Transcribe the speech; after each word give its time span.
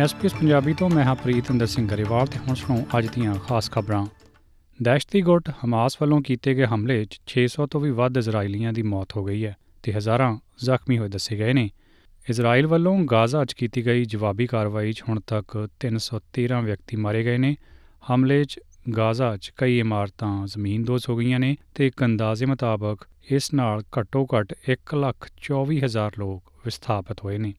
SPS 0.00 0.34
Punjabi 0.34 0.74
ਤੋਂ 0.74 0.90
ਮੈਂ 0.90 1.04
ਹਾਂ 1.04 1.14
ਪ੍ਰੀਤਿੰਦਰ 1.14 1.66
ਸਿੰਘ 1.66 1.88
ਗਰੇਵਾਲ 1.88 2.26
ਤੇ 2.26 2.38
ਹੁਣ 2.38 2.54
ਸੁਣੋ 2.54 2.86
ਅੱਜ 2.98 3.06
ਦੀਆਂ 3.06 3.34
ਖਾਸ 3.34 3.70
ਖਬਰਾਂ। 3.70 4.06
ਦਹਿਸ਼ਤੀ 4.82 5.22
ਗੁੱਟ 5.22 5.50
ਹਮਾਸ 5.64 5.96
ਵੱਲੋਂ 6.00 6.22
ਕੀਤੇ 6.22 6.54
ਗਏ 6.54 6.66
ਹਮਲੇ 6.66 7.04
'ਚ 7.04 7.20
600 7.26 7.66
ਤੋਂ 7.66 7.80
ਵੀ 7.80 7.90
ਵੱਧ 7.90 8.16
ਇਜ਼ਰਾਈਲੀਆਂ 8.16 8.72
ਦੀ 8.72 8.82
ਮੌਤ 8.82 9.16
ਹੋ 9.16 9.24
ਗਈ 9.24 9.46
ਹੈ 9.46 9.56
ਤੇ 9.82 9.92
ਹਜ਼ਾਰਾਂ 9.92 10.38
ਜ਼ਖਮੀ 10.64 10.98
ਹੋਏ 10.98 11.08
ਦੱਸੇ 11.08 11.36
ਗਏ 11.36 11.52
ਨੇ। 11.52 11.70
ਇਜ਼ਰਾਈਲ 12.30 12.66
ਵੱਲੋਂ 12.66 13.04
ਗਾਜ਼ਾ 13.04 13.44
'ਚ 13.44 13.52
ਕੀਤੀ 13.52 13.86
ਗਈ 13.86 14.04
ਜਵਾਬੀ 14.04 14.46
ਕਾਰਵਾਈ 14.46 14.92
'ਚ 14.92 15.02
ਹੁਣ 15.08 15.20
ਤੱਕ 15.20 15.68
313 15.80 16.62
ਵਿਅਕਤੀ 16.62 16.96
ਮਾਰੇ 16.96 17.24
ਗਏ 17.24 17.38
ਨੇ। 17.38 17.56
ਹਮਲੇ 18.14 18.44
'ਚ 18.44 18.60
ਗਾਜ਼ਾ 18.96 19.36
'ਚ 19.36 19.52
ਕਈ 19.56 19.78
ਇਮਾਰਤਾਂ 19.78 20.46
ਜ਼ਮੀਨਦੋਜ਼ 20.46 21.08
ਹੋ 21.08 21.16
ਗਈਆਂ 21.16 21.40
ਨੇ 21.40 21.56
ਤੇ 21.74 21.86
ਇੱਕ 21.86 22.04
ਅੰਦਾਜ਼ੇ 22.04 22.46
ਮੁਤਾਬਕ 22.46 22.98
ਇਸ 23.30 23.54
ਨਾਲ 23.54 23.82
ਘੱਟੋ-ਘੱਟ 23.98 24.54
1,24,000 24.68 26.12
ਲੋਕ 26.18 26.52
ਵਿਸਥਾਪਿਤ 26.64 27.16
ਹੋਏ 27.24 27.38
ਨੇ। 27.38 27.54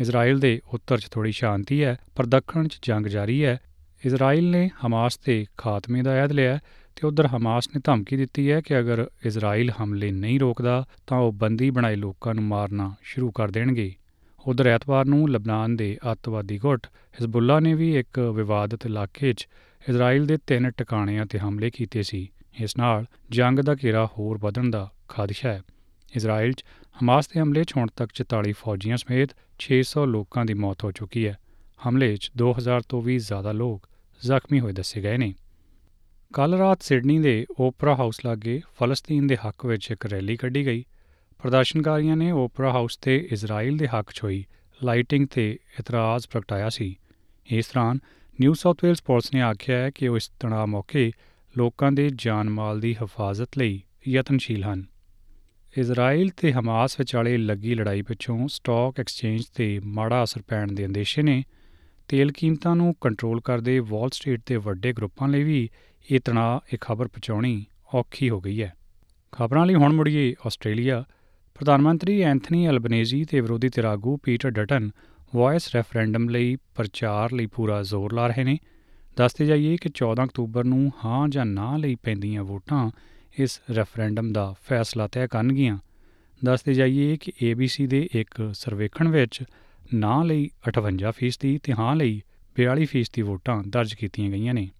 ਇਜ਼ਰਾਈਲ 0.00 0.38
ਦੇ 0.38 0.60
ਉੱਤਰ 0.72 0.98
'ਚ 0.98 1.08
ਥੋੜੀ 1.10 1.32
ਸ਼ਾਂਤੀ 1.32 1.84
ਹੈ, 1.84 1.96
ਪਰ 2.16 2.26
ਦੱਖਣ 2.26 2.68
'ਚ 2.68 2.78
ਜੰਗ 2.82 3.06
ਜਾਰੀ 3.06 3.44
ਹੈ। 3.44 3.60
ਇਜ਼ਰਾਈਲ 4.06 4.50
ਨੇ 4.50 4.70
ਹਮਾਸ 4.86 5.16
ਤੇ 5.16 5.46
ਖਾਤਮੇ 5.58 6.02
ਦਾ 6.02 6.10
ਐਲਾਨ 6.10 6.34
ਲਿਆ 6.34 6.58
ਤੇ 6.96 7.06
ਉਧਰ 7.06 7.26
ਹਮਾਸ 7.26 7.68
ਨੇ 7.68 7.80
ਧਮਕੀ 7.84 8.16
ਦਿੱਤੀ 8.16 8.50
ਹੈ 8.50 8.60
ਕਿ 8.60 8.78
ਅਗਰ 8.78 9.10
ਇਜ਼ਰਾਈਲ 9.26 9.70
ਹਮਲੇ 9.70 10.10
ਨਹੀਂ 10.10 10.40
ਰੋਕਦਾ, 10.40 10.86
ਤਾਂ 11.06 11.18
ਉਹ 11.18 11.32
ਬੰਦੀ 11.32 11.70
ਬਣਾਏ 11.70 11.96
ਲੋਕਾਂ 11.96 12.34
ਨੂੰ 12.34 12.44
ਮਾਰਨਾ 12.44 12.94
ਸ਼ੁਰੂ 13.02 13.30
ਕਰ 13.30 13.50
ਦੇਣਗੇ। 13.50 13.94
ਉਧਰ 14.46 14.66
ਐਤਵਾਰ 14.66 15.04
ਨੂੰ 15.04 15.30
ਲਬਨਾਨ 15.30 15.76
ਦੇ 15.76 15.98
ਅੱਤਵਾਦੀ 16.12 16.58
ਗੁੱਟ 16.58 16.86
ਹਿਜ਼ਬੁੱਲਾ 16.86 17.60
ਨੇ 17.60 17.74
ਵੀ 17.74 17.96
ਇੱਕ 17.96 18.18
ਵਿਵਾਦਤ 18.18 18.86
ਇਲਾਕੇ 18.86 19.32
'ਚ 19.32 19.48
ਇਜ਼ਰਾਈਲ 19.88 20.26
ਦੇ 20.26 20.38
ਤਿੰਨ 20.46 20.70
ਟਿਕਾਣਿਆਂ 20.70 21.26
ਤੇ 21.26 21.38
ਹਮਲੇ 21.38 21.70
ਕੀਤੇ 21.70 22.02
ਸੀ। 22.02 22.28
ਇਸ 22.60 22.76
ਨਾਲ 22.76 23.04
ਜੰਗ 23.30 23.58
ਦਾ 23.58 23.76
ਘੇਰਾ 23.84 24.06
ਹੋਰ 24.06 24.38
ਵਧਣ 24.38 24.70
ਦਾ 24.70 24.90
ਖਦਸ਼ਾ 25.08 25.52
ਹੈ। 25.52 25.62
ਇਜ਼ਰਾਈਲ 26.16 26.52
'ਚ 26.52 26.64
ਹਮਾਸ 27.02 27.28
ਦੇ 27.28 27.40
ਹਮਲੇ 27.40 27.64
'ਚ 27.64 27.72
ਹੁਣ 27.76 27.88
ਤੱਕ 27.96 28.12
44 28.12 28.52
ਫੌਜੀਆਂ 28.52 28.96
ਸਮੇਤ 28.96 29.30
600 29.58 30.06
ਲੋਕਾਂ 30.06 30.44
ਦੀ 30.44 30.54
ਮੌਤ 30.54 30.84
ਹੋ 30.84 30.90
ਚੁੱਕੀ 30.92 31.26
ਹੈ। 31.26 31.38
ਹਮਲੇ 31.88 32.16
'ਚ 32.16 32.30
2000 32.36 32.82
ਤੋਂ 32.88 33.02
ਵੀ 33.02 33.18
ਜ਼ਿਆਦਾ 33.18 33.52
ਲੋਕ 33.52 33.88
ਜ਼ਖਮੀ 34.24 34.60
ਹੋਏ 34.60 34.72
ਦੱਸੇ 34.72 35.02
ਗਏ 35.02 35.16
ਨੇ। 35.16 35.34
ਕੱਲ 36.34 36.54
ਰਾਤ 36.54 36.82
ਸਿਡਨੀ 36.82 37.18
ਦੇ 37.18 37.46
ਓਪਰਾ 37.60 37.94
ਹਾਊਸ 37.94 38.20
ਲਾਗੇ 38.24 38.62
ਫਲਸਤੀਨ 38.78 39.26
ਦੇ 39.26 39.36
ਹੱਕ 39.36 39.66
ਵਿੱਚ 39.66 39.90
ਇੱਕ 39.90 40.06
ਰੈਲੀ 40.06 40.36
ਕੱਢੀ 40.36 40.66
ਗਈ। 40.66 40.84
ਪ੍ਰਦਰਸ਼ਨਕਾਰੀਆਂ 41.38 42.16
ਨੇ 42.16 42.30
ਓਪਰਾ 42.30 42.72
ਹਾਊਸ 42.72 42.96
ਤੇ 42.96 43.28
ਇਜ਼ਰਾਈਲ 43.32 43.76
ਦੇ 43.76 43.88
ਹੱਕ 43.88 44.10
'ਚ 44.10 44.24
ਹੋਈ 44.24 44.44
ਲਾਈਟਿੰਗ 44.84 45.26
ਤੇ 45.28 45.58
ਇਤਰਾਜ਼ 45.80 46.28
ਪ੍ਰਗਟਾਇਆ 46.28 46.68
ਸੀ। 46.68 46.96
ਇਸ 47.46 47.66
ਦੌਰਾਨ 47.66 47.98
ਨਿਊ 48.40 48.54
ਸਾਊਥ 48.54 48.84
ਵੇਲਸ 48.84 49.02
ਪੁਲਿਸ 49.02 49.34
ਨੇ 49.34 49.40
ਆਖਿਆ 49.42 49.78
ਹੈ 49.78 49.90
ਕਿ 49.90 50.08
ਉਹ 50.08 50.16
ਇਸ 50.16 50.30
ਤਣਾਅ 50.40 50.66
ਮੌਕੇ 50.66 51.12
ਲੋਕਾਂ 51.58 51.92
ਦੇ 51.92 52.10
ਜਾਨ 52.14 52.50
ਮਾਲ 52.50 52.80
ਦੀ 52.80 52.96
ਹਿਫਾਜ਼ਤ 53.02 53.58
ਲਈ 53.58 53.82
ਯਤਨਸ਼ੀਲ 54.08 54.64
ਹਨ। 54.64 54.84
ਇਜ਼ਰਾਈਲ 55.78 56.30
ਤੇ 56.36 56.52
ਹਮਾਸ 56.52 56.98
ਵਿਚਾਲੇ 56.98 57.36
ਲੱਗੀ 57.36 57.74
ਲੜਾਈ 57.74 58.02
ਪਿੱਛੋਂ 58.02 58.48
ਸਟਾਕ 58.48 59.00
ਐਕਸਚੇਂਜ 59.00 59.44
ਤੇ 59.54 59.80
ਮਾੜਾ 59.84 60.24
ਅਸਰ 60.24 60.42
ਪੈਣ 60.48 60.72
ਦੇ 60.72 60.86
ਅੰਦੇਸ਼ੇ 60.86 61.22
ਨੇ। 61.22 61.42
ਤੇਲ 62.08 62.32
ਕੀਮਤਾਂ 62.32 62.76
ਨੂੰ 62.76 62.94
ਕੰਟਰੋਲ 63.00 63.40
ਕਰਦੇ 63.40 63.78
ਵਾਲ 63.78 64.08
ਸਟਰੀਟ 64.12 64.40
ਦੇ 64.46 64.56
ਵੱਡੇ 64.56 64.92
ਗਰੁੱਪਾਂ 64.92 65.28
ਲਈ 65.28 65.42
ਵੀ 65.42 65.70
ਇਹ 66.10 66.20
ਤਣਾਅ 66.20 66.60
ਇਹ 66.72 66.78
ਖਬਰ 66.80 67.08
ਪਹੁੰਚਾਉਣੀ 67.08 67.64
ਔਖੀ 67.94 68.30
ਹੋ 68.30 68.40
ਗਈ 68.40 68.62
ਹੈ। 68.62 68.74
ਖਬਰਾਂ 69.32 69.66
ਲਈ 69.66 69.74
ਹੁਣ 69.74 69.92
ਮੁੜੀਏ 69.92 70.34
ਆਸਟ੍ਰੇਲੀਆ। 70.46 71.04
ਪ੍ਰਧਾਨ 71.54 71.82
ਮੰਤਰੀ 71.82 72.20
ਐਂਥਨੀ 72.20 72.68
ਅਲਬਨੇਜ਼ੀ 72.68 73.24
ਤੇ 73.24 73.40
ਵਿਰੋਧੀ 73.40 73.68
ਧਿਰ 73.68 73.84
ਆਗੂ 73.84 74.16
ਪੀਟਰ 74.16 74.50
ਡਟਨ 74.50 74.90
ਵਾਇਸ 75.34 75.74
ਰੈਫਰੈਂਡਮ 75.74 76.28
ਲਈ 76.28 76.56
ਪ੍ਰਚਾਰ 76.74 77.32
ਲਈ 77.32 77.46
ਪੂਰਾ 77.46 77.82
ਜ਼ੋਰ 77.82 78.12
ਲਾ 78.12 78.26
ਰਹੇ 78.26 78.44
ਨੇ। 78.44 78.58
ਦੱਸਦੇ 79.16 79.46
ਜਾਈਏ 79.46 79.76
ਕਿ 79.76 79.88
14 79.88 80.24
ਅਕਤੂਬਰ 80.24 80.64
ਨੂੰ 80.64 80.92
ਹਾਂ 81.04 81.28
ਜਾਂ 81.28 81.46
ਨਾ 81.46 81.76
ਲਈ 81.76 81.94
ਪੈਂਦੀਆਂ 81.94 82.44
ਵੋਟਾਂ 82.44 82.90
ਇਸ 83.38 83.60
ਰੈਫਰੈਂਡਮ 83.76 84.32
ਦਾ 84.32 84.54
ਫੈਸਲਾ 84.64 85.06
ਤੈਅ 85.06 85.26
ਕਰਨਗੀਆਂ। 85.26 85.78
ਦੱਸਦੇ 86.44 86.74
ਜਾਈਏ 86.74 87.16
ਕਿ 87.16 87.32
ABC 87.50 87.86
ਦੇ 87.86 88.08
ਇੱਕ 88.14 88.50
ਸਰਵੇਖਣ 88.54 89.08
ਵਿੱਚ 89.08 89.42
ਨਾ 89.94 90.22
ਲਈ 90.22 90.50
58% 90.68 91.58
ਤੇ 91.58 91.72
ਹਾਂ 91.72 91.96
ਲਈ 91.96 92.22
42% 92.60 93.12
ਦੀ 93.12 93.22
ਵੋਟਾਂ 93.22 93.62
ਦਰਜ 93.66 93.94
ਕੀਤੀਆਂ 93.94 94.30
ਗਈਆਂ 94.30 94.54
ਨੇ। 94.54 94.70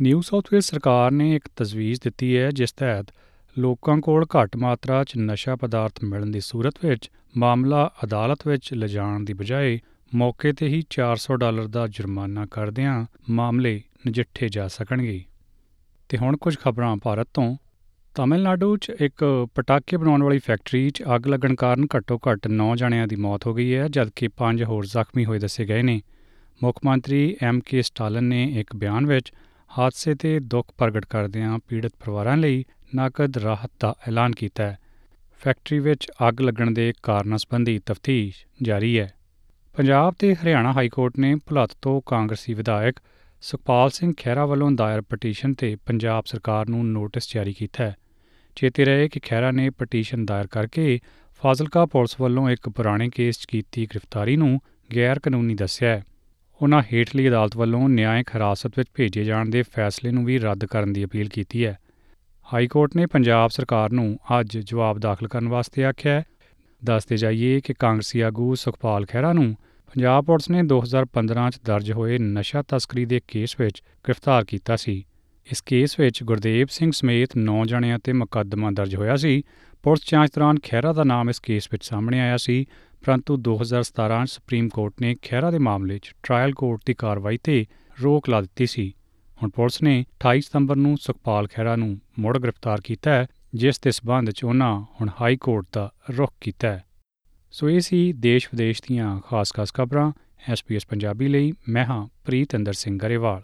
ਨਿਊ 0.00 0.20
ਸਾਊਥ 0.20 0.44
ਵੇਲਸ 0.52 0.66
ਸਰਕਾਰ 0.66 1.10
ਨੇ 1.10 1.36
ਇੱਕ 1.36 1.48
ਤਜਵੀਜ਼ 1.56 2.00
ਦਿੱਤੀ 2.04 2.36
ਹੈ, 2.36 2.50
ਜਿਸ 2.50 2.72
ਤਹਿਤ 2.72 3.06
ਲੋਕਾਂ 3.58 3.98
ਕੋਲ 3.98 4.24
ਘੱਟ 4.24 4.56
ਮਾਤਰਾ 4.56 5.04
'ਚ 5.04 5.16
ਨਸ਼ਾ 5.16 5.56
ਪਦਾਰਥ 5.56 6.04
ਮਿਲਣ 6.04 6.26
ਦੀ 6.26 6.40
ਸੂਰਤ 6.40 6.84
ਵਿੱਚ 6.84 7.10
ਮਾਮਲਾ 7.36 7.90
ਅਦਾਲਤ 8.04 8.46
ਵਿੱਚ 8.46 8.74
ਲਿਜਾਣ 8.74 9.20
ਦੀ 9.20 9.32
ਬਜਾਏ 9.32 9.80
ਮੌਕੇ 10.14 10.52
ਤੇ 10.52 10.68
ਹੀ 10.68 10.82
400 10.90 11.36
ਡਾਲਰ 11.36 11.66
ਦਾ 11.66 11.86
ਜੁਰਮਾਨਾ 11.86 12.46
ਕਰਦਿਆਂ 12.50 13.06
ਮਾਮਲੇ 13.30 13.82
ਨਜਿੱਠੇ 14.08 14.48
ਜਾ 14.48 14.68
ਸਕਣਗੇ। 14.68 15.24
ਤੇ 16.10 16.18
ਹੁਣ 16.18 16.36
ਕੁਝ 16.36 16.58
ਖਬਰਾਂ 16.58 16.96
ਭਾਰਤ 16.96 17.28
ਤੋਂ। 17.34 17.56
ਤਾਮਿਲਨਾਡੂ 18.14 18.76
'ਚ 18.76 18.92
ਇੱਕ 19.00 19.46
ਪਟਾਕੇ 19.54 19.96
ਬਣਾਉਣ 19.96 20.22
ਵਾਲੀ 20.22 20.38
ਫੈਕਟਰੀ 20.38 20.90
'ਚ 20.90 21.02
ਅੱਗ 21.16 21.26
ਲੱਗਣ 21.26 21.54
ਕਾਰਨ 21.54 21.86
ਘੱਟੋ-ਘੱਟ 21.96 22.48
9 22.48 22.76
ਜਣਿਆਂ 22.76 23.08
ਦੀ 23.08 23.16
ਮੌਤ 23.16 23.46
ਹੋ 23.46 23.54
ਗਈ 23.54 23.74
ਹੈ, 23.74 23.88
ਜਦਕਿ 23.88 24.28
5 24.28 24.64
ਹੋਰ 24.64 24.86
ਜ਼ਖਮੀ 24.86 25.24
ਹੋਏ 25.24 25.38
ਦੱਸੇ 25.38 25.64
ਗਏ 25.64 25.82
ਨੇ। 25.82 26.00
ਮੁੱਖ 26.62 26.80
ਮੰਤਰੀ 26.84 27.36
ਐਮ 27.42 27.60
ਕੇ 27.60 27.82
ਸਟਾਲਨ 27.82 28.24
ਨੇ 28.24 28.44
ਇੱਕ 28.44 28.76
ਬਿਆਨ 28.76 29.06
ਵਿੱਚ 29.06 29.32
ਹਾਦਸੇ 29.78 30.14
ਤੇ 30.14 30.40
ਦੁੱਖ 30.40 30.72
ਪ੍ਰਗਟ 30.78 31.06
ਕਰਦਿਆਂ 31.06 31.58
ਪੀੜਤ 31.68 31.92
ਪਰਿਵਾਰਾਂ 32.04 32.36
ਲਈ 32.36 32.64
ਨਕਦ 32.96 33.38
ਰਾਹਤ 33.38 33.70
ਦਾ 33.80 33.94
ਐਲਾਨ 34.08 34.32
ਕੀਤਾ 34.32 34.64
ਹੈ। 34.64 34.78
ਫੈਕਟਰੀ 35.44 35.78
ਵਿੱਚ 35.78 36.10
ਅੱਗ 36.28 36.40
ਲੱਗਣ 36.40 36.70
ਦੇ 36.70 36.92
ਕਾਰਨਾਂ 37.02 37.38
ਸੰਬੰਧੀ 37.38 37.78
ਤਫਤੀਸ਼ 37.78 38.46
ਜਾਰੀ 38.62 38.98
ਹੈ। 38.98 39.14
ਪੰਜਾਬ 39.76 40.14
ਤੇ 40.18 40.34
ਹਰਿਆਣਾ 40.34 40.72
ਹਾਈ 40.72 40.88
ਕੋਰਟ 40.88 41.18
ਨੇ 41.18 41.34
ਭੁਲੱਤ 41.34 41.70
ਤੋਂ 41.82 42.00
ਕਾਂਗਰਸੀ 42.06 42.54
ਵਿਧਾਇਕ 42.54 42.96
ਸੁਖਪਾਲ 43.40 43.90
ਸਿੰਘ 43.90 44.12
ਖਹਿਰਾ 44.18 44.46
ਵੱਲੋਂ 44.46 44.70
ਦਾਇਰ 44.70 45.00
ਪਟੀਸ਼ਨ 45.00 45.54
ਤੇ 45.54 45.76
ਪੰਜਾਬ 45.86 46.24
ਸਰਕਾਰ 46.26 46.68
ਨੂੰ 46.68 46.86
ਨੋਟਿਸ 46.86 47.34
ਜਾਰੀ 47.34 47.52
ਕੀਤਾ 47.52 47.84
ਹੈ। 47.84 47.96
ਚੇਤੇ 48.56 48.84
ਰਹੇ 48.84 49.08
ਕਿ 49.08 49.20
ਖਹਿਰਾ 49.20 49.50
ਨੇ 49.50 49.70
ਪਟੀਸ਼ਨ 49.70 50.24
ਦਾਇਰ 50.26 50.46
ਕਰਕੇ 50.46 50.98
ਫਾਜ਼ਿਲਕਾ 51.42 51.86
ਪੁਲਿਸ 51.86 52.20
ਵੱਲੋਂ 52.20 52.50
ਇੱਕ 52.50 52.68
ਪੁਰਾਣੇ 52.68 53.10
ਕੇਸ 53.10 53.38
'ਚ 53.38 53.44
ਕੀਤੀ 53.44 53.86
ਗ੍ਰਿਫਤਾਰੀ 53.86 54.36
ਨੂੰ 54.36 54.60
ਗੈਰ 54.96 55.18
ਕਾਨੂੰਨੀ 55.18 55.54
ਦੱਸਿਆ 55.54 55.88
ਹੈ। 55.88 56.04
ਉਹਨਾਂ 56.62 56.82
ਹੇਠਲੀ 56.92 57.28
ਅਦਾਲਤ 57.28 57.56
ਵੱਲੋਂ 57.56 57.88
ਨਿਆਇਕ 57.88 58.28
ਹਿਰਾਸਤ 58.34 58.78
ਵਿੱਚ 58.78 58.90
ਭੇਜੇ 58.94 59.24
ਜਾਣ 59.24 59.48
ਦੇ 59.48 59.62
ਫੈਸਲੇ 59.62 60.10
ਨੂੰ 60.10 60.24
ਵੀ 60.24 60.38
ਰੱਦ 60.38 60.64
ਕਰਨ 60.64 60.92
ਦੀ 60.92 61.04
ਅਪੀਲ 61.04 61.28
ਕੀਤੀ 61.28 61.66
ਹੈ। 61.66 61.78
ਹਾਈ 62.52 62.66
ਕੋਰਟ 62.66 62.96
ਨੇ 62.96 63.06
ਪੰਜਾਬ 63.06 63.50
ਸਰਕਾਰ 63.50 63.90
ਨੂੰ 63.90 64.18
ਅੱਜ 64.40 64.58
ਜਵਾਬ 64.58 64.98
ਦਾਖਲ 64.98 65.28
ਕਰਨ 65.28 65.48
ਵਾਸਤੇ 65.48 65.84
ਆਖਿਆ 65.84 66.12
ਹੈ। 66.12 66.24
ਦੱਸਦੇ 66.84 67.16
ਜਾਈਏ 67.16 67.60
ਕਿ 67.60 67.74
ਕਾਂਗਰਸੀ 67.74 68.20
ਆਗੂ 68.20 68.54
ਸੁਖਪਾਲ 68.54 69.06
ਖਹਿਰਾ 69.06 69.32
ਨੂੰ 69.32 69.56
ਪੰਜਾਬ 69.90 70.24
ਪੁਲਿਸ 70.24 70.50
ਨੇ 70.50 70.62
2015 70.62 71.50
ਚ 71.50 71.58
ਦਰਜ 71.64 71.92
ਹੋਏ 71.92 72.18
ਨਸ਼ਾ 72.18 72.62
ਤਸਕਰੀ 72.68 73.04
ਦੇ 73.04 73.20
ਕੇਸ 73.28 73.60
ਵਿੱਚ 73.60 73.82
ਗ੍ਰਿਫਤਾਰ 74.04 74.44
ਕੀਤਾ 74.44 74.76
ਸੀ। 74.76 75.04
ਇਸ 75.52 75.60
ਕੇਸ 75.60 76.00
ਵਿੱਚ 76.00 76.22
ਗੁਰਦੇਵ 76.22 76.66
ਸਿੰਘ 76.70 76.90
ਸਮੇਤ 76.94 77.28
9 77.36 77.64
ਜਣਿਆਂ 77.64 77.98
ਤੇ 77.98 78.12
ਮੁਕੱਦਮਾ 78.12 78.70
ਦਰਜ 78.70 78.96
ਹੋਇਆ 78.96 79.16
ਸੀ। 79.16 79.42
ਪੁਲਿਸ 79.82 80.10
ਜਾਂਚ 80.12 80.30
ਦੌਰਾਨ 80.34 80.56
ਖਹਿਰਾ 80.62 80.92
ਦਾ 80.92 81.04
ਨਾਮ 81.04 81.30
ਇਸ 81.30 81.40
ਕੇਸ 81.40 81.68
ਵਿੱਚ 81.72 81.84
ਸਾਹਮਣੇ 81.84 82.20
ਆਇਆ 82.20 82.36
ਸੀ, 82.36 82.66
ਪਰੰਤੂ 83.06 83.36
2017 83.36 84.26
ਚ 84.26 84.30
ਸੁਪਰੀਮ 84.30 84.68
ਕੋਰਟ 84.68 84.94
ਨੇ 85.00 85.16
ਖਹਿਰਾ 85.22 85.50
ਦੇ 85.50 85.58
ਮਾਮਲੇ 85.58 85.98
'ਚ 85.98 86.14
ਟ੍ਰਾਇਲ 86.22 86.52
ਕੋਰਟ 86.52 86.80
ਦੀ 86.86 86.94
ਕਾਰਵਾਈ 86.94 87.38
ਤੇ 87.44 87.66
ਰੋਕ 88.02 88.28
ਲਾ 88.28 88.40
ਦਿੱਤੀ 88.40 88.66
ਸੀ। 88.66 88.94
ਹੁਣ 89.42 89.50
ਪੁਲਿਸ 89.50 89.82
ਨੇ 89.82 90.04
28 90.20 90.40
ਸਤੰਬਰ 90.40 90.76
ਨੂੰ 90.76 90.96
ਸੁਖਪਾਲ 90.98 91.48
ਖਹਿਰਾ 91.48 91.76
ਨੂੰ 91.76 92.00
ਮੁੜ 92.18 92.38
ਗ੍ਰਿਫਤਾਰ 92.38 92.80
ਕੀਤਾ 92.80 93.10
ਹੈ, 93.10 93.26
ਜਿਸ 93.54 93.80
ਦੇ 93.80 93.90
ਸਬੰਧ 93.90 94.30
'ਚ 94.30 94.44
ਉਹਨਾਂ 94.44 94.80
ਹੁਣ 94.80 95.10
ਹਾਈ 95.20 95.36
ਕੋਰਟ 95.36 95.66
ਦਾ 95.72 95.92
ਰੁਖ 96.16 96.32
ਕੀਤਾ 96.40 96.68
ਹੈ। 96.68 96.84
ਸੋ 97.50 97.70
ਇਹ 97.70 97.80
ਸੀ 97.80 98.12
ਦੇਸ਼ 98.12 98.48
ਵਿਦੇਸ਼ 98.52 98.82
ਦੀਆਂ 98.88 99.20
ਖਾਸ-ਖਾਸ 99.20 99.74
ਖਬਰਾਂ 99.74 100.12
ਐਸਪੀਐਸ 100.48 100.86
ਪੰਜਾਬੀ 100.86 101.28
ਲਈ, 101.28 101.52
ਮੈਂ 101.68 101.84
ਹਾਂ 101.84 102.08
ਪ੍ਰੀਤ 102.24 102.56
ਅੰਦਰ 102.56 102.72
ਸਿੰਘ 102.72 102.98
ਗਰੇਵਾਲ। 102.98 103.42